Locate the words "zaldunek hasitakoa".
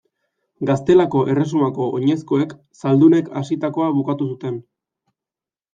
2.85-3.95